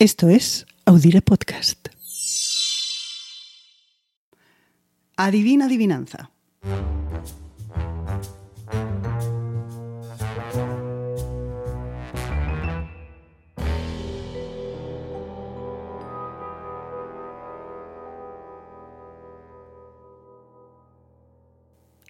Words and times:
Esto 0.00 0.28
es 0.28 0.64
Audire 0.84 1.22
Podcast. 1.22 1.88
Adivina 5.16 5.64
adivinanza. 5.64 6.30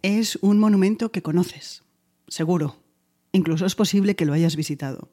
Es 0.03 0.37
un 0.43 0.59
monumento 0.59 1.11
que 1.11 1.23
conoces, 1.23 1.85
seguro. 2.27 2.77
Incluso 3.33 3.65
es 3.65 3.75
posible 3.75 4.15
que 4.15 4.27
lo 4.27 4.35
hayas 4.35 4.57
visitado. 4.57 5.09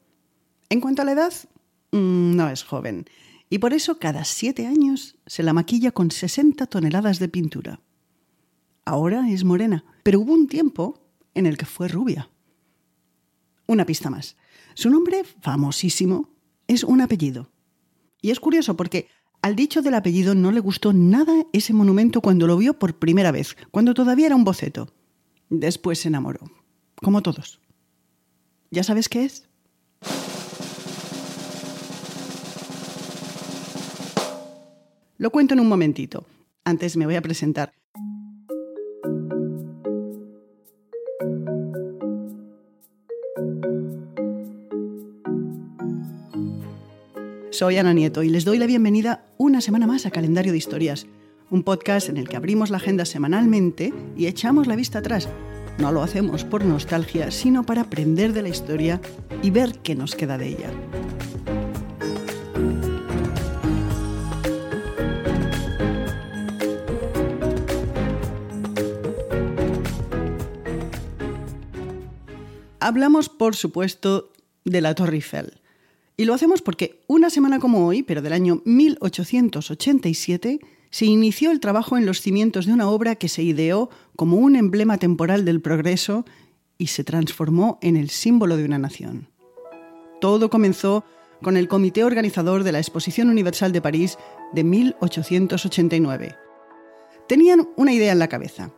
En 0.68 0.82
cuanto 0.82 1.04
a 1.04 1.06
la 1.06 1.14
edad, 1.14 1.32
no 1.96 2.50
es 2.50 2.64
joven. 2.64 3.06
Y 3.50 3.60
por 3.60 3.74
eso 3.74 4.00
cada 4.00 4.26
siete 4.26 4.68
años 4.68 5.18
se 5.26 5.44
la 5.44 5.54
maquilla 5.54 5.92
con 5.92 6.12
60 6.12 6.66
toneladas 6.68 7.20
de 7.20 7.30
pintura. 7.30 7.80
Ahora 8.84 9.30
es 9.30 9.44
morena, 9.44 9.86
pero 10.04 10.20
hubo 10.20 10.34
un 10.34 10.48
tiempo 10.48 11.02
en 11.34 11.46
el 11.46 11.58
que 11.58 11.66
fue 11.66 11.88
rubia. 11.88 12.30
Una 13.68 13.86
pista 13.86 14.10
más. 14.10 14.36
Su 14.74 14.90
nombre, 14.90 15.24
famosísimo, 15.42 16.30
es 16.68 16.84
un 16.84 17.02
apellido. 17.02 17.50
Y 18.22 18.32
es 18.32 18.40
curioso 18.40 18.76
porque 18.76 19.08
al 19.42 19.56
dicho 19.56 19.82
del 19.82 19.94
apellido 19.94 20.36
no 20.36 20.52
le 20.52 20.60
gustó 20.60 20.92
nada 20.92 21.46
ese 21.54 21.74
monumento 21.74 22.22
cuando 22.22 22.48
lo 22.48 22.58
vio 22.58 22.78
por 22.78 22.98
primera 22.98 23.32
vez, 23.32 23.56
cuando 23.72 23.94
todavía 23.94 24.28
era 24.28 24.36
un 24.36 24.44
boceto. 24.44 24.94
Después 25.50 26.00
se 26.00 26.08
enamoró, 26.08 26.52
como 26.96 27.22
todos. 27.22 27.62
¿Ya 28.72 28.84
sabes 28.84 29.08
qué 29.08 29.24
es? 29.24 29.48
Lo 35.18 35.30
cuento 35.30 35.54
en 35.54 35.62
un 35.62 35.70
momentito. 35.70 36.26
Antes 36.66 36.98
me 36.98 37.06
voy 37.06 37.16
a 37.16 37.22
presentar. 37.22 37.72
Soy 47.50 47.78
Ana 47.78 47.94
Nieto 47.94 48.24
y 48.24 48.30
les 48.30 48.44
doy 48.44 48.58
la 48.58 48.66
bienvenida 48.66 49.26
una 49.38 49.62
semana 49.62 49.88
más 49.88 50.06
a 50.06 50.12
Calendario 50.12 50.52
de 50.52 50.58
Historias, 50.58 51.08
un 51.50 51.64
podcast 51.64 52.10
en 52.10 52.18
el 52.18 52.28
que 52.28 52.36
abrimos 52.36 52.70
la 52.70 52.78
agenda 52.78 53.06
semanalmente 53.06 53.94
y 54.18 54.26
echamos 54.26 54.68
la 54.68 54.76
vista 54.76 55.00
atrás. 55.00 55.30
No 55.78 55.94
lo 55.94 56.04
hacemos 56.04 56.44
por 56.44 56.66
nostalgia, 56.66 57.32
sino 57.32 57.66
para 57.66 57.84
aprender 57.84 58.34
de 58.34 58.42
la 58.42 58.50
historia 58.50 59.00
y 59.42 59.52
ver 59.52 59.80
qué 59.80 59.96
nos 59.96 60.14
queda 60.16 60.38
de 60.38 60.50
ella. 60.50 60.72
Hablamos, 72.86 73.30
por 73.30 73.56
supuesto, 73.56 74.32
de 74.64 74.80
la 74.80 74.94
Torre 74.94 75.16
Eiffel. 75.16 75.60
Y 76.18 76.26
lo 76.26 76.36
hacemos 76.36 76.62
porque 76.62 77.02
una 77.08 77.32
semana 77.32 77.58
como 77.58 77.88
hoy, 77.88 78.04
pero 78.04 78.22
del 78.22 78.32
año 78.32 78.62
1887, 78.64 80.60
se 80.92 81.06
inició 81.08 81.50
el 81.50 81.60
trabajo 81.60 81.98
en 81.98 82.06
los 82.06 82.22
cimientos 82.22 82.68
de 82.68 82.74
una 82.74 82.88
obra 82.88 83.16
que 83.16 83.28
se 83.28 83.42
ideó 83.42 83.90
como 84.16 84.38
un 84.38 84.56
emblema 84.56 85.00
temporal 85.00 85.46
del 85.46 85.62
progreso 85.62 86.26
y 86.78 86.86
se 86.86 87.04
transformó 87.04 87.80
en 87.82 87.98
el 87.98 88.12
símbolo 88.12 88.56
de 88.56 88.66
una 88.66 88.78
nación. 88.78 89.30
Todo 90.22 90.52
comenzó 90.52 91.06
con 91.42 91.58
el 91.58 91.68
comité 91.68 92.04
organizador 92.04 92.64
de 92.64 92.72
la 92.72 92.78
Exposición 92.78 93.32
Universal 93.32 93.72
de 93.72 93.82
París 93.82 94.20
de 94.54 94.64
1889. 94.64 96.36
Tenían 97.28 97.68
una 97.78 97.94
idea 97.94 98.12
en 98.12 98.20
la 98.20 98.30
cabeza. 98.30 98.70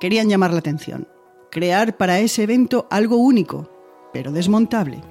Querían 0.00 0.28
llamar 0.28 0.50
la 0.50 0.58
atención 0.58 1.06
crear 1.52 1.98
para 1.98 2.18
ese 2.18 2.44
evento 2.44 2.88
algo 2.90 3.16
único, 3.16 3.70
pero 4.10 4.32
desmontable. 4.32 5.02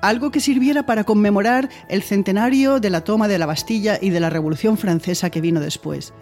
Algo 0.00 0.30
que 0.30 0.38
sirviera 0.38 0.86
para 0.86 1.02
conmemorar 1.02 1.68
el 1.88 2.04
centenario 2.04 2.78
de 2.78 2.88
la 2.88 3.02
toma 3.02 3.26
de 3.26 3.36
la 3.36 3.46
Bastilla 3.46 3.98
y 4.00 4.10
de 4.10 4.20
la 4.20 4.30
Revolución 4.30 4.78
Francesa 4.78 5.28
que 5.30 5.40
vino 5.40 5.58
después. 5.58 6.14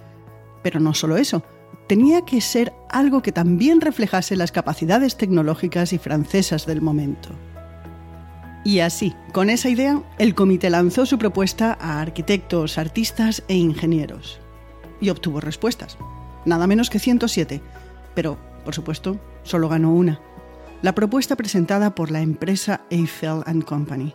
Pero 0.63 0.81
no 0.81 0.95
solo 0.95 1.19
eso, 1.19 1.43
tenía 1.89 2.23
que 2.23 2.41
ser 2.41 2.73
algo 2.89 3.21
que 3.21 3.33
también 3.33 3.83
reflejase 3.83 4.35
las 4.35 4.51
capacidades 4.51 5.19
tecnológicas 5.19 5.93
y 5.93 5.99
francesas 5.99 6.65
del 6.65 6.81
momento. 6.81 7.29
Y 8.65 8.81
así, 8.81 9.15
con 9.35 9.51
esa 9.51 9.69
idea, 9.69 10.03
el 10.19 10.35
comité 10.35 10.71
lanzó 10.71 11.05
su 11.05 11.19
propuesta 11.19 11.77
a 11.79 12.01
arquitectos, 12.01 12.79
artistas 12.79 13.45
e 13.47 13.57
ingenieros. 13.57 14.41
Y 15.03 15.11
obtuvo 15.11 15.43
respuestas. 15.43 15.99
Nada 16.47 16.67
menos 16.67 16.89
que 16.89 16.99
107. 16.99 17.61
Pero 18.15 18.39
por 18.67 18.75
supuesto, 18.75 19.19
solo 19.45 19.69
ganó 19.69 19.95
una. 19.95 20.21
La 20.83 20.93
propuesta 20.93 21.37
presentada 21.37 21.95
por 21.95 22.11
la 22.11 22.21
empresa 22.21 22.83
Eiffel 22.91 23.43
Company. 23.65 24.13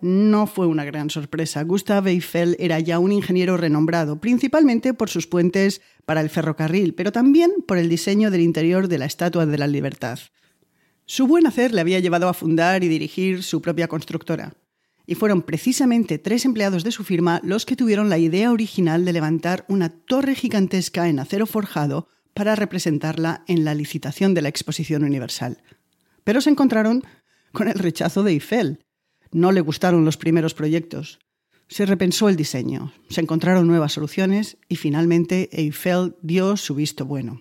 No 0.00 0.46
fue 0.46 0.66
una 0.66 0.86
gran 0.86 1.10
sorpresa. 1.10 1.62
Gustave 1.62 2.10
Eiffel 2.10 2.56
era 2.58 2.80
ya 2.80 2.98
un 2.98 3.12
ingeniero 3.12 3.58
renombrado, 3.58 4.18
principalmente 4.18 4.94
por 4.94 5.10
sus 5.10 5.26
puentes 5.26 5.82
para 6.06 6.22
el 6.22 6.30
ferrocarril, 6.30 6.94
pero 6.94 7.12
también 7.12 7.50
por 7.68 7.76
el 7.76 7.90
diseño 7.90 8.30
del 8.30 8.40
interior 8.40 8.88
de 8.88 8.96
la 8.96 9.04
Estatua 9.04 9.44
de 9.44 9.58
la 9.58 9.66
Libertad. 9.66 10.18
Su 11.04 11.26
buen 11.26 11.46
hacer 11.46 11.74
le 11.74 11.82
había 11.82 12.00
llevado 12.00 12.28
a 12.28 12.34
fundar 12.34 12.82
y 12.82 12.88
dirigir 12.88 13.42
su 13.42 13.60
propia 13.60 13.88
constructora 13.88 14.54
y 15.10 15.16
fueron 15.16 15.42
precisamente 15.42 16.20
tres 16.20 16.44
empleados 16.44 16.84
de 16.84 16.92
su 16.92 17.02
firma 17.02 17.40
los 17.42 17.66
que 17.66 17.74
tuvieron 17.74 18.08
la 18.08 18.18
idea 18.18 18.52
original 18.52 19.04
de 19.04 19.12
levantar 19.12 19.64
una 19.66 19.88
torre 19.88 20.36
gigantesca 20.36 21.08
en 21.08 21.18
acero 21.18 21.46
forjado 21.46 22.06
para 22.32 22.54
representarla 22.54 23.42
en 23.48 23.64
la 23.64 23.74
licitación 23.74 24.34
de 24.34 24.42
la 24.42 24.50
Exposición 24.50 25.02
Universal. 25.02 25.64
Pero 26.22 26.40
se 26.40 26.50
encontraron 26.50 27.02
con 27.50 27.66
el 27.66 27.74
rechazo 27.74 28.22
de 28.22 28.30
Eiffel. 28.30 28.84
No 29.32 29.50
le 29.50 29.62
gustaron 29.62 30.04
los 30.04 30.16
primeros 30.16 30.54
proyectos. 30.54 31.18
Se 31.66 31.86
repensó 31.86 32.28
el 32.28 32.36
diseño, 32.36 32.92
se 33.08 33.20
encontraron 33.20 33.66
nuevas 33.66 33.94
soluciones 33.94 34.58
y 34.68 34.76
finalmente 34.76 35.48
Eiffel 35.50 36.14
dio 36.22 36.56
su 36.56 36.76
visto 36.76 37.04
bueno. 37.04 37.40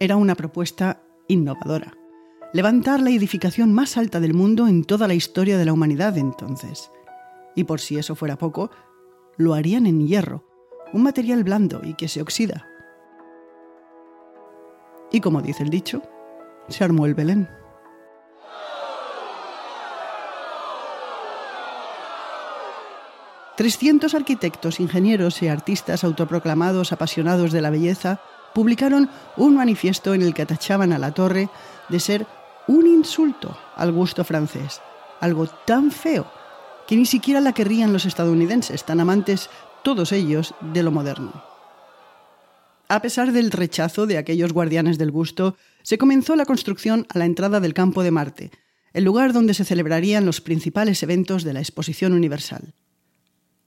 Era 0.00 0.16
una 0.16 0.34
propuesta 0.34 1.02
innovadora 1.28 1.92
levantar 2.56 3.00
la 3.00 3.10
edificación 3.10 3.74
más 3.74 3.98
alta 3.98 4.18
del 4.18 4.32
mundo 4.32 4.66
en 4.66 4.82
toda 4.82 5.06
la 5.06 5.12
historia 5.12 5.58
de 5.58 5.66
la 5.66 5.74
humanidad 5.74 6.16
entonces. 6.16 6.90
Y 7.54 7.64
por 7.64 7.80
si 7.80 7.98
eso 7.98 8.14
fuera 8.14 8.38
poco, 8.38 8.70
lo 9.36 9.52
harían 9.52 9.84
en 9.84 10.06
hierro, 10.06 10.42
un 10.94 11.02
material 11.02 11.44
blando 11.44 11.82
y 11.84 11.92
que 11.92 12.08
se 12.08 12.22
oxida. 12.22 12.66
Y 15.12 15.20
como 15.20 15.42
dice 15.42 15.64
el 15.64 15.68
dicho, 15.68 16.00
se 16.68 16.82
armó 16.82 17.04
el 17.04 17.14
Belén. 17.14 17.46
Trescientos 23.58 24.14
arquitectos, 24.14 24.80
ingenieros 24.80 25.42
y 25.42 25.48
artistas 25.48 26.04
autoproclamados 26.04 26.90
apasionados 26.92 27.52
de 27.52 27.60
la 27.60 27.68
belleza 27.68 28.18
publicaron 28.54 29.10
un 29.36 29.56
manifiesto 29.56 30.14
en 30.14 30.22
el 30.22 30.32
que 30.32 30.40
atachaban 30.40 30.94
a 30.94 30.98
la 30.98 31.12
torre 31.12 31.50
de 31.90 32.00
ser 32.00 32.26
un 32.68 32.86
insulto 32.86 33.56
al 33.76 33.92
gusto 33.92 34.24
francés, 34.24 34.80
algo 35.20 35.46
tan 35.46 35.90
feo 35.90 36.30
que 36.86 36.96
ni 36.96 37.06
siquiera 37.06 37.40
la 37.40 37.52
querrían 37.52 37.92
los 37.92 38.06
estadounidenses, 38.06 38.84
tan 38.84 39.00
amantes 39.00 39.50
todos 39.82 40.12
ellos 40.12 40.54
de 40.60 40.82
lo 40.82 40.90
moderno. 40.90 41.44
A 42.88 43.02
pesar 43.02 43.32
del 43.32 43.50
rechazo 43.50 44.06
de 44.06 44.18
aquellos 44.18 44.52
guardianes 44.52 44.96
del 44.96 45.10
gusto, 45.10 45.56
se 45.82 45.98
comenzó 45.98 46.36
la 46.36 46.44
construcción 46.44 47.06
a 47.08 47.18
la 47.18 47.24
entrada 47.24 47.58
del 47.58 47.74
campo 47.74 48.04
de 48.04 48.12
Marte, 48.12 48.50
el 48.92 49.04
lugar 49.04 49.32
donde 49.32 49.54
se 49.54 49.64
celebrarían 49.64 50.24
los 50.24 50.40
principales 50.40 51.02
eventos 51.02 51.42
de 51.42 51.52
la 51.52 51.60
Exposición 51.60 52.12
Universal. 52.12 52.74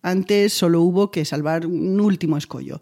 Antes 0.02 0.54
solo 0.54 0.82
hubo 0.82 1.12
que 1.12 1.26
salvar 1.26 1.66
un 1.66 2.00
último 2.00 2.38
escollo. 2.38 2.82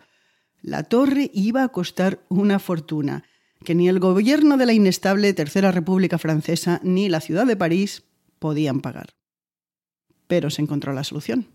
La 0.61 0.83
torre 0.83 1.31
iba 1.33 1.63
a 1.63 1.69
costar 1.69 2.19
una 2.29 2.59
fortuna 2.59 3.23
que 3.63 3.75
ni 3.75 3.89
el 3.89 3.99
gobierno 3.99 4.57
de 4.57 4.65
la 4.65 4.73
inestable 4.73 5.33
Tercera 5.33 5.71
República 5.71 6.17
Francesa 6.17 6.79
ni 6.83 7.09
la 7.09 7.21
ciudad 7.21 7.45
de 7.45 7.57
París 7.57 8.03
podían 8.39 8.81
pagar. 8.81 9.15
Pero 10.27 10.49
se 10.49 10.61
encontró 10.61 10.93
la 10.93 11.03
solución. 11.03 11.47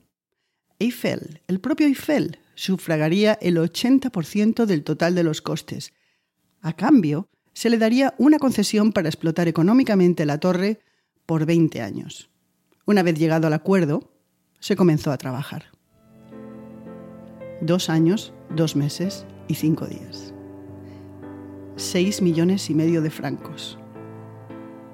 Eiffel, 0.78 1.40
el 1.46 1.60
propio 1.60 1.86
Eiffel, 1.86 2.38
sufragaría 2.54 3.34
el 3.34 3.56
80% 3.56 4.66
del 4.66 4.84
total 4.84 5.14
de 5.14 5.22
los 5.22 5.42
costes. 5.42 5.92
A 6.60 6.74
cambio, 6.74 7.28
se 7.54 7.70
le 7.70 7.78
daría 7.78 8.14
una 8.18 8.38
concesión 8.38 8.92
para 8.92 9.08
explotar 9.08 9.48
económicamente 9.48 10.26
la 10.26 10.38
torre 10.38 10.80
por 11.26 11.46
20 11.46 11.80
años. 11.82 12.30
Una 12.84 13.02
vez 13.02 13.18
llegado 13.18 13.46
al 13.46 13.52
acuerdo, 13.52 14.12
se 14.58 14.76
comenzó 14.76 15.12
a 15.12 15.18
trabajar. 15.18 15.66
Dos 17.60 17.88
años, 17.88 18.32
dos 18.50 18.74
meses 18.74 19.26
y 19.48 19.54
cinco 19.54 19.86
días. 19.86 20.31
6 21.82 22.22
millones 22.22 22.70
y 22.70 22.74
medio 22.74 23.02
de 23.02 23.10
francos. 23.10 23.76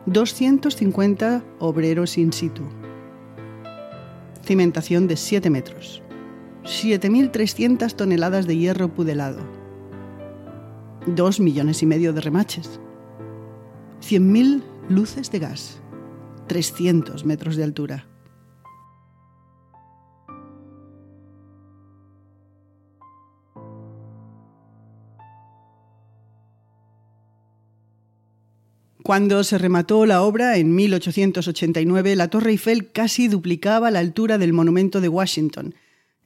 250 0.06 1.44
obreros 1.58 2.16
in 2.16 2.32
situ. 2.32 2.62
Cimentación 4.44 5.06
de 5.06 5.16
7 5.16 5.50
metros. 5.50 6.02
7.300 6.64 7.94
toneladas 7.94 8.46
de 8.46 8.56
hierro 8.56 8.88
pudelado. 8.88 9.40
2 11.06 11.40
millones 11.40 11.82
y 11.82 11.86
medio 11.86 12.14
de 12.14 12.22
remaches. 12.22 12.80
100.000 14.00 14.62
luces 14.88 15.30
de 15.30 15.40
gas. 15.40 15.80
300 16.46 17.26
metros 17.26 17.56
de 17.56 17.64
altura. 17.64 18.07
Cuando 29.08 29.42
se 29.42 29.56
remató 29.56 30.04
la 30.04 30.20
obra 30.20 30.58
en 30.58 30.74
1889, 30.74 32.14
la 32.14 32.28
Torre 32.28 32.50
Eiffel 32.50 32.92
casi 32.92 33.26
duplicaba 33.26 33.90
la 33.90 34.00
altura 34.00 34.36
del 34.36 34.52
monumento 34.52 35.00
de 35.00 35.08
Washington, 35.08 35.74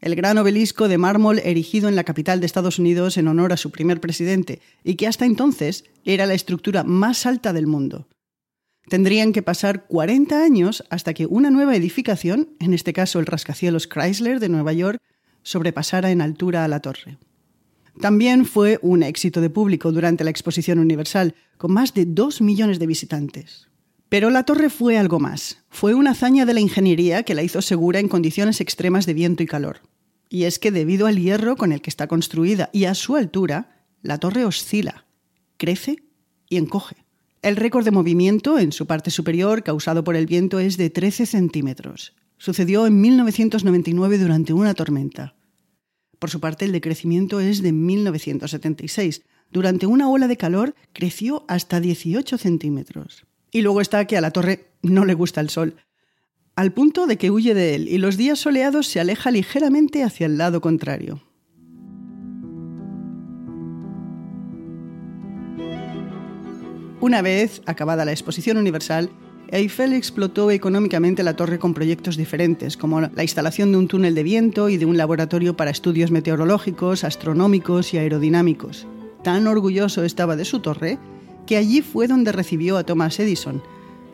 el 0.00 0.16
gran 0.16 0.36
obelisco 0.36 0.88
de 0.88 0.98
mármol 0.98 1.38
erigido 1.44 1.88
en 1.88 1.94
la 1.94 2.02
capital 2.02 2.40
de 2.40 2.46
Estados 2.46 2.80
Unidos 2.80 3.18
en 3.18 3.28
honor 3.28 3.52
a 3.52 3.56
su 3.56 3.70
primer 3.70 4.00
presidente, 4.00 4.60
y 4.82 4.96
que 4.96 5.06
hasta 5.06 5.26
entonces 5.26 5.84
era 6.04 6.26
la 6.26 6.34
estructura 6.34 6.82
más 6.82 7.24
alta 7.24 7.52
del 7.52 7.68
mundo. 7.68 8.08
Tendrían 8.88 9.32
que 9.32 9.44
pasar 9.44 9.86
40 9.86 10.42
años 10.42 10.82
hasta 10.90 11.14
que 11.14 11.26
una 11.26 11.50
nueva 11.50 11.76
edificación, 11.76 12.48
en 12.58 12.74
este 12.74 12.92
caso 12.92 13.20
el 13.20 13.26
rascacielos 13.26 13.86
Chrysler 13.86 14.40
de 14.40 14.48
Nueva 14.48 14.72
York, 14.72 15.00
sobrepasara 15.44 16.10
en 16.10 16.20
altura 16.20 16.64
a 16.64 16.68
la 16.68 16.80
torre. 16.80 17.16
También 18.00 18.46
fue 18.46 18.78
un 18.82 19.02
éxito 19.02 19.40
de 19.40 19.50
público 19.50 19.92
durante 19.92 20.24
la 20.24 20.30
Exposición 20.30 20.78
Universal, 20.78 21.34
con 21.58 21.72
más 21.72 21.94
de 21.94 22.06
2 22.06 22.40
millones 22.40 22.78
de 22.78 22.86
visitantes. 22.86 23.68
Pero 24.08 24.30
la 24.30 24.44
torre 24.44 24.70
fue 24.70 24.98
algo 24.98 25.20
más. 25.20 25.58
Fue 25.70 25.94
una 25.94 26.10
hazaña 26.10 26.44
de 26.44 26.54
la 26.54 26.60
ingeniería 26.60 27.22
que 27.22 27.34
la 27.34 27.42
hizo 27.42 27.62
segura 27.62 27.98
en 27.98 28.08
condiciones 28.08 28.60
extremas 28.60 29.06
de 29.06 29.14
viento 29.14 29.42
y 29.42 29.46
calor. 29.46 29.80
Y 30.28 30.44
es 30.44 30.58
que 30.58 30.70
debido 30.70 31.06
al 31.06 31.18
hierro 31.18 31.56
con 31.56 31.72
el 31.72 31.80
que 31.80 31.90
está 31.90 32.06
construida 32.06 32.70
y 32.72 32.84
a 32.84 32.94
su 32.94 33.16
altura, 33.16 33.84
la 34.02 34.18
torre 34.18 34.44
oscila, 34.44 35.06
crece 35.56 36.02
y 36.48 36.56
encoge. 36.56 36.96
El 37.42 37.56
récord 37.56 37.84
de 37.84 37.90
movimiento 37.90 38.58
en 38.58 38.72
su 38.72 38.86
parte 38.86 39.10
superior 39.10 39.62
causado 39.62 40.04
por 40.04 40.16
el 40.16 40.26
viento 40.26 40.58
es 40.58 40.76
de 40.76 40.90
13 40.90 41.26
centímetros. 41.26 42.14
Sucedió 42.38 42.86
en 42.86 43.00
1999 43.00 44.18
durante 44.18 44.52
una 44.52 44.74
tormenta. 44.74 45.34
Por 46.22 46.30
su 46.30 46.38
parte, 46.38 46.64
el 46.64 46.70
decrecimiento 46.70 47.40
es 47.40 47.62
de 47.62 47.72
1976. 47.72 49.22
Durante 49.50 49.86
una 49.86 50.08
ola 50.08 50.28
de 50.28 50.36
calor 50.36 50.76
creció 50.92 51.44
hasta 51.48 51.80
18 51.80 52.38
centímetros. 52.38 53.26
Y 53.50 53.62
luego 53.62 53.80
está 53.80 54.04
que 54.04 54.16
a 54.16 54.20
la 54.20 54.30
torre 54.30 54.68
no 54.82 55.04
le 55.04 55.14
gusta 55.14 55.40
el 55.40 55.50
sol, 55.50 55.74
al 56.54 56.72
punto 56.72 57.08
de 57.08 57.18
que 57.18 57.32
huye 57.32 57.54
de 57.54 57.74
él 57.74 57.88
y 57.88 57.98
los 57.98 58.16
días 58.16 58.38
soleados 58.38 58.86
se 58.86 59.00
aleja 59.00 59.32
ligeramente 59.32 60.04
hacia 60.04 60.26
el 60.26 60.38
lado 60.38 60.60
contrario. 60.60 61.24
Una 67.00 67.20
vez 67.20 67.62
acabada 67.66 68.04
la 68.04 68.12
exposición 68.12 68.58
universal, 68.58 69.10
Eiffel 69.52 69.92
explotó 69.92 70.50
económicamente 70.50 71.22
la 71.22 71.36
torre 71.36 71.58
con 71.58 71.74
proyectos 71.74 72.16
diferentes, 72.16 72.78
como 72.78 73.02
la 73.02 73.22
instalación 73.22 73.70
de 73.70 73.76
un 73.76 73.86
túnel 73.86 74.14
de 74.14 74.22
viento 74.22 74.70
y 74.70 74.78
de 74.78 74.86
un 74.86 74.96
laboratorio 74.96 75.58
para 75.58 75.70
estudios 75.70 76.10
meteorológicos, 76.10 77.04
astronómicos 77.04 77.92
y 77.92 77.98
aerodinámicos. 77.98 78.86
Tan 79.22 79.46
orgulloso 79.46 80.04
estaba 80.04 80.36
de 80.36 80.46
su 80.46 80.60
torre 80.60 80.98
que 81.46 81.58
allí 81.58 81.82
fue 81.82 82.08
donde 82.08 82.32
recibió 82.32 82.78
a 82.78 82.84
Thomas 82.84 83.20
Edison, 83.20 83.62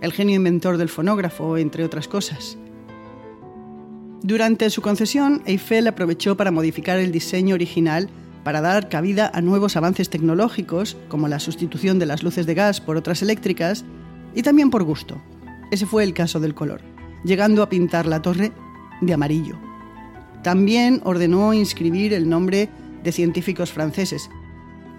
el 0.01 0.13
genio 0.13 0.35
inventor 0.35 0.77
del 0.77 0.89
fonógrafo, 0.89 1.57
entre 1.57 1.85
otras 1.85 2.09
cosas. 2.09 2.59
Durante 4.23 4.71
su 4.71 4.83
concesión, 4.83 5.43
Eiffel 5.47 5.87
aprovechó 5.87 6.37
para 6.37 6.51
modificar 6.51 6.99
el 6.99 7.13
diseño 7.13 7.55
original 7.55 8.11
para 8.43 8.61
dar 8.61 8.89
cabida 8.89 9.31
a 9.33 9.41
nuevos 9.41 9.77
avances 9.77 10.11
tecnológicos, 10.11 10.97
como 11.09 11.29
la 11.29 11.39
sustitución 11.39 12.01
de 12.01 12.07
las 12.07 12.25
luces 12.25 12.45
de 12.45 12.55
gas 12.55 12.81
por 12.81 12.97
otras 12.97 13.23
eléctricas, 13.23 13.85
y 14.35 14.43
también 14.43 14.71
por 14.71 14.85
gusto. 14.85 15.21
Ese 15.71 15.87
fue 15.87 16.05
el 16.05 16.15
caso 16.15 16.41
del 16.41 16.55
color, 16.55 16.81
llegando 17.25 17.63
a 17.63 17.69
pintar 17.69 18.07
la 18.07 18.23
torre 18.23 18.53
de 19.01 19.13
amarillo. 19.13 19.59
También 20.43 21.01
ordenó 21.05 21.53
inscribir 21.53 22.15
el 22.15 22.29
nombre 22.29 22.69
de 23.03 23.13
científicos 23.13 23.73
franceses. 23.73 24.31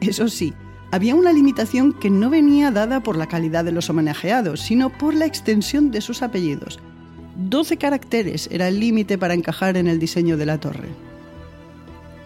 Eso 0.01 0.27
sí, 0.27 0.53
había 0.91 1.15
una 1.15 1.33
limitación 1.33 1.93
que 1.93 2.09
no 2.09 2.29
venía 2.29 2.71
dada 2.71 3.01
por 3.01 3.15
la 3.15 3.27
calidad 3.27 3.63
de 3.63 3.71
los 3.71 3.89
homenajeados, 3.89 4.61
sino 4.61 4.89
por 4.89 5.13
la 5.13 5.25
extensión 5.25 5.91
de 5.91 6.01
sus 6.01 6.21
apellidos. 6.21 6.79
12 7.35 7.77
caracteres 7.77 8.49
era 8.51 8.67
el 8.67 8.79
límite 8.79 9.17
para 9.17 9.33
encajar 9.33 9.77
en 9.77 9.87
el 9.87 9.99
diseño 9.99 10.35
de 10.35 10.45
la 10.45 10.59
torre. 10.59 10.89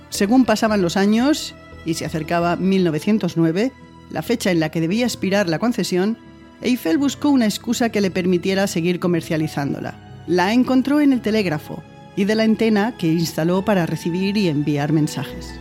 Según 0.10 0.46
pasaban 0.46 0.82
los 0.82 0.98
años 0.98 1.54
y 1.86 1.96
se 1.96 2.06
acercaba 2.06 2.56
1909, 2.56 3.72
la 4.12 4.22
fecha 4.22 4.52
en 4.52 4.60
la 4.60 4.70
que 4.70 4.82
debía 4.82 5.06
expirar 5.06 5.50
la 5.50 5.60
concesión, 5.60 6.18
Eiffel 6.64 6.98
buscó 6.98 7.30
una 7.30 7.46
excusa 7.46 7.90
que 7.90 8.00
le 8.00 8.10
permitiera 8.10 8.68
seguir 8.68 9.02
comercializándola. 9.02 10.24
La 10.28 10.54
encontró 10.54 11.02
en 11.02 11.12
el 11.12 11.22
telégrafo 11.22 11.84
y 12.16 12.24
de 12.24 12.36
la 12.36 12.44
antena 12.44 12.96
que 12.98 13.12
instaló 13.12 13.66
para 13.66 13.86
recibir 13.86 14.38
y 14.38 14.48
enviar 14.48 14.94
mensajes. 14.94 15.60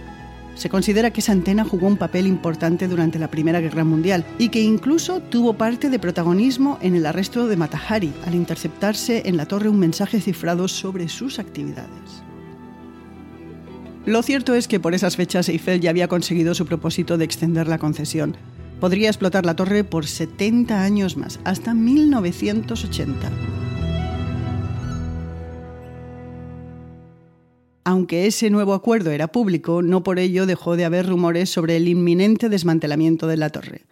Se 0.55 0.69
considera 0.69 1.11
que 1.11 1.21
esa 1.21 1.33
antena 1.33 1.65
jugó 1.65 1.89
un 1.89 1.97
papel 1.97 2.29
importante 2.29 2.87
durante 2.87 3.19
la 3.19 3.29
Primera 3.29 3.61
Guerra 3.61 3.83
Mundial 3.83 4.25
y 4.39 4.51
que 4.51 4.61
incluso 4.61 5.21
tuvo 5.21 5.55
parte 5.55 5.91
de 5.91 5.99
protagonismo 5.99 6.79
en 6.83 6.95
el 6.95 7.07
arresto 7.07 7.49
de 7.49 7.57
Matahari 7.57 8.13
al 8.25 8.37
interceptarse 8.37 9.23
en 9.25 9.37
la 9.37 9.47
torre 9.47 9.69
un 9.69 9.81
mensaje 9.81 10.21
cifrado 10.21 10.69
sobre 10.69 11.09
sus 11.09 11.41
actividades. 11.41 12.23
Lo 14.05 14.23
cierto 14.23 14.55
es 14.55 14.69
que 14.69 14.81
por 14.81 14.95
esas 14.95 15.17
fechas 15.17 15.49
Eiffel 15.49 15.81
ya 15.81 15.91
había 15.91 16.09
conseguido 16.09 16.55
su 16.55 16.67
propósito 16.67 17.19
de 17.19 17.25
extender 17.25 17.67
la 17.69 17.79
concesión, 17.79 18.37
podría 18.83 19.11
explotar 19.11 19.47
la 19.47 19.55
torre 19.55 19.85
por 19.85 20.09
70 20.09 20.83
años 20.83 21.17
más, 21.17 21.39
hasta 21.45 21.73
1980. 21.73 23.31
Aunque 27.85 28.27
ese 28.27 28.51
nuevo 28.51 28.75
acuerdo 28.75 29.13
era 29.13 29.29
público, 29.29 29.83
no 29.83 30.03
por 30.03 30.19
ello 30.19 30.47
dejó 30.47 30.75
de 30.75 30.85
haber 30.85 31.07
rumores 31.07 31.49
sobre 31.49 31.77
el 31.77 31.87
inminente 31.87 32.49
desmantelamiento 32.49 33.29
de 33.29 33.37
la 33.37 33.51
torre. 33.51 33.87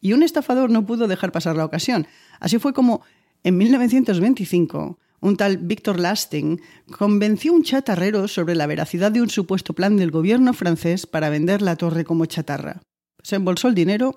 Y 0.00 0.12
un 0.12 0.22
estafador 0.22 0.70
no 0.70 0.86
pudo 0.86 1.08
dejar 1.08 1.32
pasar 1.32 1.56
la 1.56 1.64
ocasión. 1.64 2.06
Así 2.38 2.60
fue 2.60 2.72
como, 2.72 3.02
en 3.42 3.58
1925, 3.58 5.00
un 5.22 5.36
tal 5.36 5.58
Victor 5.58 5.98
Lasting 5.98 6.60
convenció 6.96 7.50
a 7.50 7.56
un 7.56 7.64
chatarrero 7.64 8.28
sobre 8.28 8.54
la 8.54 8.68
veracidad 8.68 9.10
de 9.10 9.22
un 9.22 9.28
supuesto 9.28 9.72
plan 9.72 9.96
del 9.96 10.12
gobierno 10.12 10.52
francés 10.52 11.08
para 11.08 11.30
vender 11.30 11.62
la 11.62 11.74
torre 11.74 12.04
como 12.04 12.26
chatarra. 12.26 12.80
Se 13.24 13.34
embolsó 13.34 13.66
el 13.66 13.74
dinero 13.74 14.16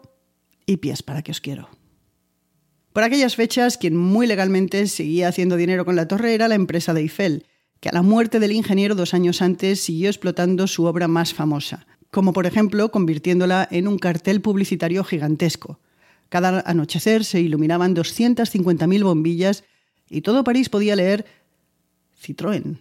y 0.69 0.77
pies 0.77 1.03
para 1.03 1.21
que 1.21 1.31
os 1.31 1.41
quiero. 1.41 1.69
Por 2.93 3.03
aquellas 3.03 3.35
fechas, 3.35 3.77
quien 3.77 3.95
muy 3.95 4.27
legalmente 4.27 4.87
seguía 4.87 5.27
haciendo 5.27 5.57
dinero 5.57 5.85
con 5.85 5.95
la 5.95 6.07
torre 6.07 6.33
era 6.33 6.47
la 6.47 6.55
empresa 6.55 6.93
de 6.93 7.01
Eiffel, 7.01 7.45
que 7.79 7.89
a 7.89 7.93
la 7.93 8.01
muerte 8.01 8.39
del 8.39 8.51
ingeniero 8.51 8.95
dos 8.95 9.13
años 9.13 9.41
antes 9.41 9.79
siguió 9.79 10.09
explotando 10.09 10.67
su 10.67 10.85
obra 10.85 11.07
más 11.07 11.33
famosa, 11.33 11.87
como 12.11 12.33
por 12.33 12.45
ejemplo 12.45 12.91
convirtiéndola 12.91 13.67
en 13.71 13.87
un 13.87 13.97
cartel 13.97 14.41
publicitario 14.41 15.03
gigantesco. 15.03 15.79
Cada 16.29 16.61
anochecer 16.61 17.23
se 17.23 17.39
iluminaban 17.41 17.95
250.000 17.95 19.03
bombillas 19.03 19.63
y 20.09 20.21
todo 20.21 20.43
París 20.43 20.69
podía 20.69 20.95
leer 20.95 21.25
Citroën. 22.21 22.79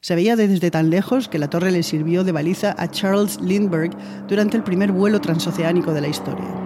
Se 0.00 0.16
veía 0.16 0.34
desde 0.34 0.70
tan 0.70 0.90
lejos 0.90 1.28
que 1.28 1.38
la 1.38 1.48
torre 1.48 1.70
le 1.70 1.84
sirvió 1.84 2.24
de 2.24 2.32
baliza 2.32 2.74
a 2.76 2.90
Charles 2.90 3.40
Lindbergh 3.40 3.96
durante 4.26 4.56
el 4.56 4.64
primer 4.64 4.90
vuelo 4.90 5.20
transoceánico 5.20 5.94
de 5.94 6.00
la 6.00 6.08
historia. 6.08 6.61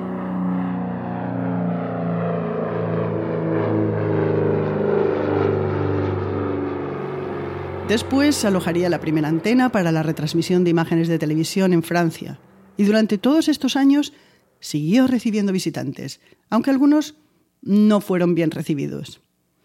Después 7.88 8.44
alojaría 8.44 8.88
la 8.88 9.00
primera 9.00 9.28
antena 9.28 9.70
para 9.70 9.92
la 9.92 10.02
retransmisión 10.02 10.64
de 10.64 10.70
imágenes 10.70 11.06
de 11.06 11.20
televisión 11.20 11.72
en 11.72 11.84
Francia. 11.84 12.40
Y 12.76 12.82
durante 12.82 13.16
todos 13.16 13.46
estos 13.46 13.76
años 13.76 14.12
siguió 14.58 15.06
recibiendo 15.06 15.52
visitantes, 15.52 16.20
aunque 16.50 16.70
algunos 16.70 17.14
no 17.62 18.00
fueron 18.00 18.34
bien 18.34 18.50
recibidos. 18.50 19.20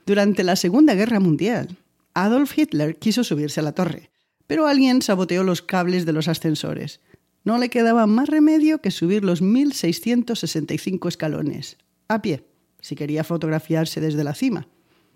Durante 0.06 0.44
la 0.44 0.56
Segunda 0.56 0.94
Guerra 0.94 1.20
Mundial, 1.20 1.78
Adolf 2.14 2.56
Hitler 2.56 2.98
quiso 2.98 3.24
subirse 3.24 3.60
a 3.60 3.64
la 3.64 3.72
torre, 3.72 4.12
pero 4.46 4.68
alguien 4.68 5.02
saboteó 5.02 5.44
los 5.44 5.64
cables 5.64 6.06
de 6.06 6.14
los 6.14 6.28
ascensores. 6.28 7.00
No 7.44 7.58
le 7.58 7.70
quedaba 7.70 8.06
más 8.06 8.30
remedio 8.30 8.82
que 8.82 8.92
subir 8.92 9.26
los 9.26 9.42
1665 9.42 11.08
escalones, 11.08 11.78
a 12.08 12.22
pie, 12.22 12.46
si 12.82 12.96
quería 12.96 13.24
fotografiarse 13.24 14.00
desde 14.00 14.24
la 14.24 14.36
cima. 14.36 14.68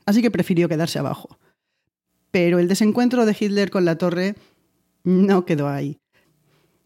Así 0.08 0.24
que 0.24 0.32
prefirió 0.32 0.68
quedarse 0.68 0.98
abajo. 0.98 1.38
Pero 2.36 2.60
el 2.60 2.68
desencuentro 2.68 3.26
de 3.26 3.34
Hitler 3.40 3.72
con 3.72 3.86
la 3.86 3.98
torre 3.98 4.36
no 5.06 5.46
quedó 5.46 5.70
ahí. 5.70 6.02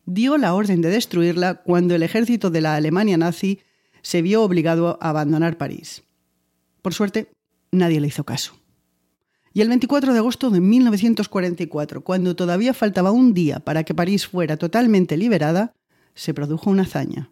Dio 0.06 0.38
la 0.38 0.53
orden 0.53 0.79
de 0.82 0.89
destruirla 0.89 1.63
cuando 1.63 1.96
el 1.96 2.03
ejército 2.03 2.51
de 2.51 2.62
la 2.62 2.75
Alemania 2.75 3.18
nazi 3.18 3.60
se 4.03 4.22
vio 4.22 4.44
obligado 4.44 5.00
a 5.01 5.10
abandonar 5.10 5.58
París. 5.58 6.03
Por 6.84 6.94
suerte, 6.94 7.32
nadie 7.72 8.00
le 8.00 8.06
hizo 8.06 8.25
caso. 8.25 8.60
Y 9.51 9.62
el 9.62 9.70
24 9.70 10.13
de 10.13 10.20
agosto 10.20 10.51
de 10.51 10.62
1944, 10.62 12.03
cuando 12.03 12.36
todavía 12.36 12.75
faltaba 12.75 13.10
un 13.10 13.34
día 13.34 13.60
para 13.60 13.84
que 13.84 13.96
París 13.96 14.27
fuera 14.27 14.56
totalmente 14.56 15.18
liberada, 15.18 15.74
se 16.13 16.36
produjo 16.36 16.70
una 16.70 16.84
hazaña. 16.84 17.32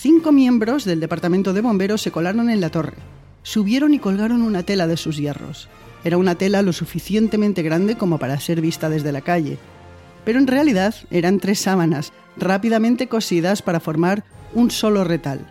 Cinco 0.00 0.32
miembros 0.32 0.86
del 0.86 0.98
departamento 0.98 1.52
de 1.52 1.60
bomberos 1.60 2.00
se 2.00 2.10
colaron 2.10 2.48
en 2.48 2.62
la 2.62 2.70
torre. 2.70 2.94
Subieron 3.42 3.92
y 3.92 3.98
colgaron 3.98 4.40
una 4.40 4.62
tela 4.62 4.86
de 4.86 4.96
sus 4.96 5.18
hierros. 5.18 5.68
Era 6.04 6.16
una 6.16 6.36
tela 6.36 6.62
lo 6.62 6.72
suficientemente 6.72 7.60
grande 7.60 7.98
como 7.98 8.16
para 8.16 8.40
ser 8.40 8.62
vista 8.62 8.88
desde 8.88 9.12
la 9.12 9.20
calle, 9.20 9.58
pero 10.24 10.38
en 10.38 10.46
realidad 10.46 10.94
eran 11.10 11.38
tres 11.38 11.58
sábanas 11.58 12.14
rápidamente 12.38 13.08
cosidas 13.08 13.60
para 13.60 13.78
formar 13.78 14.24
un 14.54 14.70
solo 14.70 15.04
retal. 15.04 15.46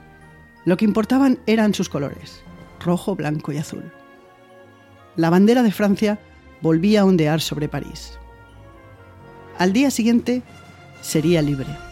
Lo 0.65 0.77
que 0.77 0.86
importaban 0.86 1.38
eran 1.46 1.75
sus 1.75 1.88
colores, 1.88 2.41
rojo, 2.84 3.15
blanco 3.15 3.51
y 3.51 3.58
azul. 3.58 3.84
La 5.15 5.29
bandera 5.29 5.62
de 5.62 5.72
Francia 5.72 6.18
volvía 6.62 7.01
a 7.01 7.06
ondear 7.06 7.39
sobre 7.39 7.70
París. 7.70 8.18
Al 9.60 9.74
día 9.74 9.91
siguiente 9.91 10.41
sería 11.01 11.44
libre. 11.44 11.88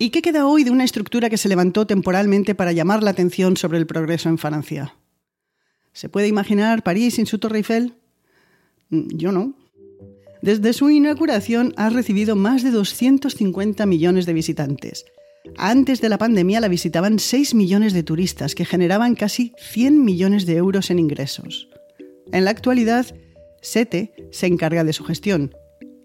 ¿Y 0.00 0.10
qué 0.10 0.22
queda 0.22 0.46
hoy 0.46 0.62
de 0.62 0.70
una 0.70 0.84
estructura 0.84 1.28
que 1.28 1.36
se 1.36 1.48
levantó 1.48 1.84
temporalmente 1.84 2.54
para 2.54 2.70
llamar 2.70 3.02
la 3.02 3.10
atención 3.10 3.56
sobre 3.56 3.78
el 3.78 3.86
progreso 3.86 4.28
en 4.28 4.38
Francia? 4.38 4.94
¿Se 5.92 6.08
puede 6.08 6.28
imaginar 6.28 6.84
París 6.84 7.14
sin 7.14 7.26
su 7.26 7.40
Torre 7.40 7.58
Eiffel? 7.58 7.94
Mm, 8.90 9.08
yo 9.16 9.32
no. 9.32 9.54
Desde 10.40 10.72
su 10.72 10.88
inauguración 10.88 11.74
ha 11.76 11.90
recibido 11.90 12.36
más 12.36 12.62
de 12.62 12.70
250 12.70 13.86
millones 13.86 14.24
de 14.24 14.34
visitantes. 14.34 15.04
Antes 15.56 16.00
de 16.00 16.08
la 16.08 16.18
pandemia 16.18 16.60
la 16.60 16.68
visitaban 16.68 17.18
6 17.18 17.54
millones 17.54 17.92
de 17.92 18.04
turistas 18.04 18.54
que 18.54 18.64
generaban 18.64 19.16
casi 19.16 19.52
100 19.58 20.04
millones 20.04 20.46
de 20.46 20.58
euros 20.58 20.92
en 20.92 21.00
ingresos. 21.00 21.68
En 22.30 22.44
la 22.44 22.52
actualidad, 22.52 23.06
SETE 23.62 24.12
se 24.30 24.46
encarga 24.46 24.84
de 24.84 24.92
su 24.92 25.02
gestión 25.02 25.52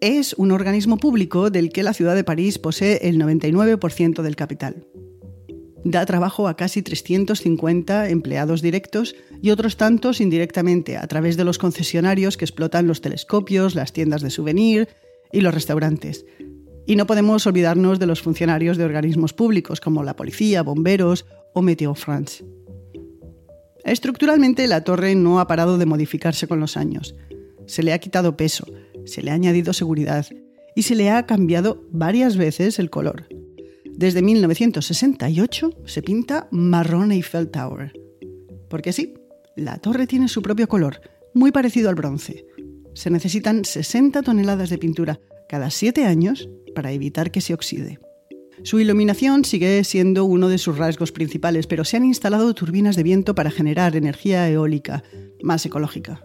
es 0.03 0.33
un 0.33 0.51
organismo 0.51 0.97
público 0.97 1.49
del 1.49 1.69
que 1.69 1.81
la 1.81 1.93
ciudad 1.93 2.13
de 2.13 2.25
París 2.25 2.59
posee 2.59 3.07
el 3.07 3.17
99% 3.17 4.21
del 4.21 4.35
capital. 4.35 4.85
Da 5.85 6.05
trabajo 6.05 6.49
a 6.49 6.57
casi 6.57 6.81
350 6.81 8.09
empleados 8.09 8.61
directos 8.61 9.15
y 9.41 9.51
otros 9.51 9.77
tantos 9.77 10.19
indirectamente 10.19 10.97
a 10.97 11.07
través 11.07 11.37
de 11.37 11.45
los 11.45 11.57
concesionarios 11.57 12.35
que 12.35 12.43
explotan 12.43 12.85
los 12.85 12.99
telescopios, 12.99 13.75
las 13.75 13.93
tiendas 13.93 14.21
de 14.21 14.29
souvenir 14.29 14.89
y 15.31 15.39
los 15.39 15.53
restaurantes. 15.53 16.25
Y 16.85 16.97
no 16.97 17.07
podemos 17.07 17.47
olvidarnos 17.47 17.97
de 17.97 18.07
los 18.07 18.21
funcionarios 18.21 18.75
de 18.75 18.83
organismos 18.83 19.31
públicos 19.31 19.79
como 19.79 20.03
la 20.03 20.17
policía, 20.17 20.63
bomberos 20.63 21.25
o 21.53 21.61
Meteo 21.61 21.95
France. 21.95 22.43
Estructuralmente 23.85 24.67
la 24.67 24.83
torre 24.83 25.15
no 25.15 25.39
ha 25.39 25.47
parado 25.47 25.77
de 25.77 25.85
modificarse 25.85 26.45
con 26.45 26.59
los 26.59 26.75
años. 26.75 27.15
Se 27.67 27.83
le 27.83 27.93
ha 27.93 27.99
quitado 27.99 28.35
peso, 28.35 28.65
se 29.05 29.21
le 29.21 29.31
ha 29.31 29.35
añadido 29.35 29.73
seguridad 29.73 30.25
y 30.75 30.83
se 30.83 30.95
le 30.95 31.09
ha 31.09 31.25
cambiado 31.25 31.83
varias 31.91 32.37
veces 32.37 32.79
el 32.79 32.89
color. 32.89 33.27
Desde 33.95 34.21
1968 34.21 35.69
se 35.85 36.01
pinta 36.01 36.47
marrón 36.51 37.11
Eiffel 37.11 37.49
Tower. 37.49 37.93
Porque 38.69 38.91
sí, 38.91 39.13
la 39.55 39.77
torre 39.77 40.07
tiene 40.07 40.27
su 40.27 40.41
propio 40.41 40.67
color, 40.67 41.01
muy 41.33 41.51
parecido 41.51 41.89
al 41.89 41.95
bronce. 41.95 42.45
Se 42.95 43.09
necesitan 43.09 43.65
60 43.65 44.23
toneladas 44.23 44.69
de 44.69 44.79
pintura 44.79 45.19
cada 45.47 45.69
7 45.69 46.05
años 46.05 46.49
para 46.73 46.91
evitar 46.91 47.31
que 47.31 47.41
se 47.41 47.53
oxide. 47.53 47.99
Su 48.63 48.79
iluminación 48.79 49.45
sigue 49.45 49.83
siendo 49.83 50.25
uno 50.25 50.47
de 50.47 50.57
sus 50.57 50.77
rasgos 50.77 51.11
principales, 51.11 51.67
pero 51.67 51.83
se 51.83 51.97
han 51.97 52.05
instalado 52.05 52.53
turbinas 52.53 52.95
de 52.95 53.03
viento 53.03 53.35
para 53.35 53.51
generar 53.51 53.95
energía 53.95 54.49
eólica, 54.49 55.03
más 55.41 55.65
ecológica. 55.65 56.23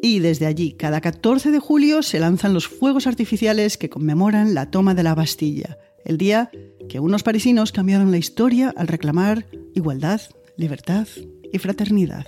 Y 0.00 0.20
desde 0.20 0.46
allí, 0.46 0.72
cada 0.72 1.00
14 1.00 1.50
de 1.50 1.58
julio 1.58 2.02
se 2.02 2.20
lanzan 2.20 2.54
los 2.54 2.68
fuegos 2.68 3.06
artificiales 3.06 3.76
que 3.76 3.90
conmemoran 3.90 4.54
la 4.54 4.70
toma 4.70 4.94
de 4.94 5.02
la 5.02 5.14
Bastilla, 5.14 5.76
el 6.04 6.18
día 6.18 6.50
que 6.88 7.00
unos 7.00 7.24
parisinos 7.24 7.72
cambiaron 7.72 8.10
la 8.10 8.18
historia 8.18 8.72
al 8.76 8.86
reclamar 8.86 9.46
igualdad, 9.74 10.20
libertad 10.56 11.08
y 11.52 11.58
fraternidad. 11.58 12.26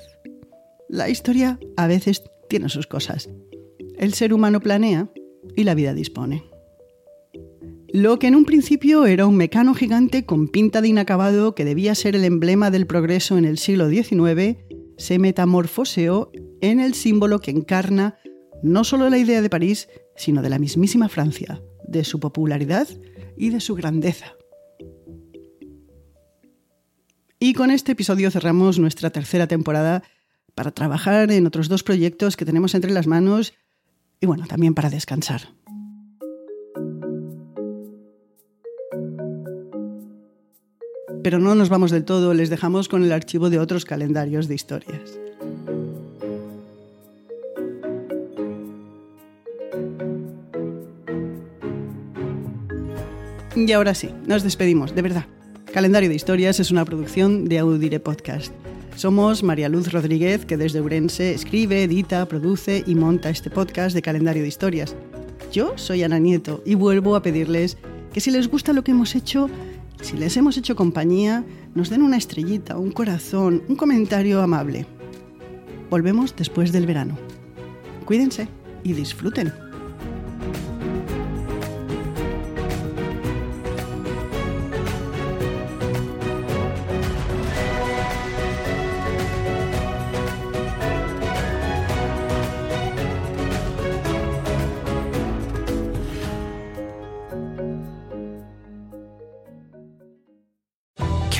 La 0.88 1.08
historia 1.08 1.60
a 1.76 1.86
veces 1.86 2.24
tiene 2.48 2.68
sus 2.68 2.88
cosas. 2.88 3.30
El 3.96 4.14
ser 4.14 4.34
humano 4.34 4.60
planea 4.60 5.08
y 5.54 5.62
la 5.64 5.74
vida 5.74 5.94
dispone. 5.94 6.42
Lo 7.92 8.18
que 8.18 8.26
en 8.26 8.34
un 8.34 8.44
principio 8.44 9.06
era 9.06 9.26
un 9.26 9.36
mecano 9.36 9.74
gigante 9.74 10.24
con 10.24 10.48
pinta 10.48 10.80
de 10.80 10.88
inacabado 10.88 11.54
que 11.54 11.64
debía 11.64 11.94
ser 11.94 12.16
el 12.16 12.24
emblema 12.24 12.70
del 12.70 12.86
progreso 12.86 13.38
en 13.38 13.44
el 13.44 13.58
siglo 13.58 13.88
XIX, 13.88 14.58
se 14.96 15.18
metamorfoseó 15.18 16.30
en 16.60 16.80
el 16.80 16.94
símbolo 16.94 17.40
que 17.40 17.50
encarna 17.50 18.18
no 18.62 18.84
solo 18.84 19.08
la 19.08 19.18
idea 19.18 19.42
de 19.42 19.50
París, 19.50 19.88
sino 20.16 20.42
de 20.42 20.50
la 20.50 20.58
mismísima 20.58 21.08
Francia, 21.08 21.62
de 21.86 22.04
su 22.04 22.20
popularidad 22.20 22.88
y 23.36 23.50
de 23.50 23.60
su 23.60 23.74
grandeza. 23.74 24.34
Y 27.38 27.54
con 27.54 27.70
este 27.70 27.92
episodio 27.92 28.30
cerramos 28.30 28.78
nuestra 28.78 29.10
tercera 29.10 29.46
temporada 29.46 30.02
para 30.54 30.72
trabajar 30.72 31.30
en 31.32 31.46
otros 31.46 31.68
dos 31.68 31.82
proyectos 31.82 32.36
que 32.36 32.44
tenemos 32.44 32.74
entre 32.74 32.90
las 32.90 33.06
manos 33.06 33.54
y 34.20 34.26
bueno, 34.26 34.46
también 34.46 34.74
para 34.74 34.90
descansar. 34.90 35.48
Pero 41.22 41.38
no 41.38 41.54
nos 41.54 41.68
vamos 41.68 41.90
del 41.90 42.04
todo, 42.04 42.34
les 42.34 42.50
dejamos 42.50 42.88
con 42.88 43.04
el 43.04 43.12
archivo 43.12 43.50
de 43.50 43.58
otros 43.58 43.84
calendarios 43.84 44.48
de 44.48 44.54
historias. 44.54 45.18
Y 53.56 53.72
ahora 53.72 53.94
sí, 53.94 54.10
nos 54.26 54.44
despedimos, 54.44 54.94
de 54.94 55.02
verdad. 55.02 55.26
Calendario 55.72 56.08
de 56.08 56.14
Historias 56.14 56.60
es 56.60 56.70
una 56.70 56.84
producción 56.84 57.46
de 57.46 57.58
Audire 57.58 57.98
Podcast. 57.98 58.52
Somos 58.94 59.42
María 59.42 59.68
Luz 59.68 59.92
Rodríguez, 59.92 60.44
que 60.44 60.56
desde 60.56 60.80
Urense 60.80 61.34
escribe, 61.34 61.82
edita, 61.82 62.26
produce 62.26 62.84
y 62.86 62.94
monta 62.94 63.28
este 63.28 63.50
podcast 63.50 63.94
de 63.94 64.02
Calendario 64.02 64.42
de 64.42 64.48
Historias. 64.48 64.94
Yo 65.52 65.72
soy 65.76 66.04
Ana 66.04 66.20
Nieto 66.20 66.62
y 66.64 66.76
vuelvo 66.76 67.16
a 67.16 67.22
pedirles 67.22 67.76
que 68.12 68.20
si 68.20 68.30
les 68.30 68.48
gusta 68.48 68.72
lo 68.72 68.84
que 68.84 68.92
hemos 68.92 69.16
hecho, 69.16 69.50
si 70.00 70.16
les 70.16 70.36
hemos 70.36 70.56
hecho 70.56 70.76
compañía, 70.76 71.44
nos 71.74 71.90
den 71.90 72.02
una 72.02 72.18
estrellita, 72.18 72.78
un 72.78 72.92
corazón, 72.92 73.64
un 73.68 73.74
comentario 73.74 74.42
amable. 74.42 74.86
Volvemos 75.90 76.36
después 76.36 76.70
del 76.70 76.86
verano. 76.86 77.18
Cuídense 78.04 78.48
y 78.84 78.92
disfruten. 78.92 79.52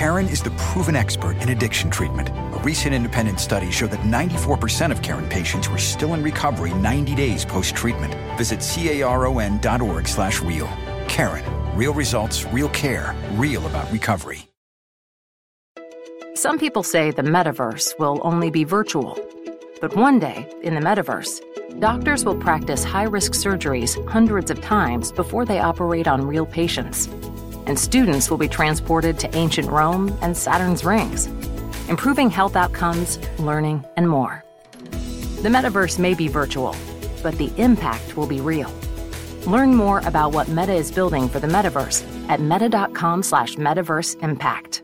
Karen 0.00 0.28
is 0.28 0.40
the 0.40 0.50
proven 0.52 0.96
expert 0.96 1.36
in 1.42 1.50
addiction 1.50 1.90
treatment. 1.90 2.30
A 2.30 2.60
recent 2.64 2.94
independent 2.94 3.38
study 3.38 3.70
showed 3.70 3.90
that 3.90 4.00
94% 4.00 4.90
of 4.90 5.02
Karen 5.02 5.28
patients 5.28 5.68
were 5.68 5.76
still 5.76 6.14
in 6.14 6.22
recovery 6.22 6.72
90 6.72 7.14
days 7.14 7.44
post-treatment. 7.44 8.14
Visit 8.38 8.60
caron.org 8.60 10.08
slash 10.08 10.40
real. 10.40 10.70
Karen. 11.06 11.44
Real 11.76 11.92
results, 11.92 12.46
real 12.46 12.70
care, 12.70 13.14
real 13.32 13.66
about 13.66 13.92
recovery. 13.92 14.48
Some 16.32 16.58
people 16.58 16.82
say 16.82 17.10
the 17.10 17.20
metaverse 17.20 17.98
will 17.98 18.22
only 18.22 18.50
be 18.50 18.64
virtual. 18.64 19.18
But 19.82 19.94
one 19.96 20.18
day, 20.18 20.50
in 20.62 20.74
the 20.76 20.80
metaverse, 20.80 21.42
doctors 21.78 22.24
will 22.24 22.36
practice 22.36 22.84
high-risk 22.84 23.32
surgeries 23.32 24.02
hundreds 24.08 24.50
of 24.50 24.62
times 24.62 25.12
before 25.12 25.44
they 25.44 25.58
operate 25.58 26.08
on 26.08 26.26
real 26.26 26.46
patients 26.46 27.06
and 27.70 27.78
students 27.78 28.28
will 28.28 28.36
be 28.36 28.48
transported 28.48 29.16
to 29.16 29.32
ancient 29.36 29.70
Rome 29.70 30.18
and 30.22 30.36
Saturn's 30.36 30.84
rings, 30.84 31.26
improving 31.88 32.28
health 32.28 32.56
outcomes, 32.56 33.20
learning, 33.38 33.84
and 33.96 34.08
more. 34.08 34.44
The 35.42 35.48
metaverse 35.48 35.96
may 35.96 36.14
be 36.14 36.26
virtual, 36.26 36.74
but 37.22 37.38
the 37.38 37.52
impact 37.58 38.16
will 38.16 38.26
be 38.26 38.40
real. 38.40 38.72
Learn 39.46 39.72
more 39.72 40.00
about 40.00 40.32
what 40.32 40.48
Meta 40.48 40.72
is 40.72 40.90
building 40.90 41.28
for 41.28 41.38
the 41.38 41.46
metaverse 41.46 42.02
at 42.28 42.40
meta.com 42.40 43.22
slash 43.22 43.54
metaverse 43.54 44.20
impact. 44.20 44.82